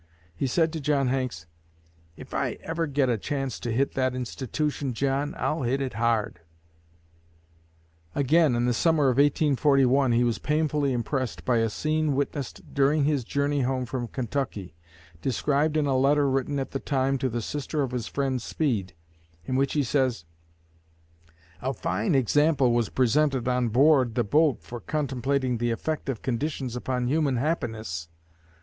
He 0.35 0.47
said 0.47 0.73
to 0.73 0.81
John 0.81 1.09
Hanks, 1.09 1.45
"If 2.17 2.33
I 2.33 2.53
ever 2.63 2.87
get 2.87 3.07
a 3.07 3.19
chance 3.19 3.59
to 3.59 3.71
hit 3.71 3.93
that 3.93 4.15
institution, 4.15 4.95
John, 4.95 5.35
I'll 5.37 5.61
hit 5.61 5.79
it 5.79 5.93
hard!" 5.93 6.39
Again, 8.15 8.55
in 8.55 8.65
the 8.65 8.73
summer 8.73 9.09
of 9.09 9.17
1841, 9.19 10.11
he 10.13 10.23
was 10.23 10.39
painfully 10.39 10.91
impressed 10.91 11.45
by 11.45 11.57
a 11.57 11.69
scene 11.69 12.15
witnessed 12.15 12.73
during 12.73 13.03
his 13.03 13.23
journey 13.23 13.61
home 13.61 13.85
from 13.85 14.07
Kentucky, 14.07 14.73
described 15.21 15.77
in 15.77 15.85
a 15.85 15.95
letter 15.95 16.27
written 16.27 16.57
at 16.57 16.71
the 16.71 16.79
time 16.79 17.19
to 17.19 17.29
the 17.29 17.39
sister 17.39 17.83
of 17.83 17.91
his 17.91 18.07
friend 18.07 18.41
Speed, 18.41 18.95
in 19.45 19.55
which 19.55 19.73
he 19.73 19.83
says: 19.83 20.25
"A 21.61 21.75
fine 21.75 22.15
example 22.15 22.71
was 22.71 22.89
presented 22.89 23.47
on 23.47 23.69
board 23.69 24.15
the 24.15 24.23
boat 24.23 24.63
for 24.63 24.79
contemplating 24.79 25.59
the 25.59 25.69
effect 25.69 26.09
of 26.09 26.23
conditions 26.23 26.75
upon 26.75 27.05
human 27.07 27.37
happiness. 27.37 28.09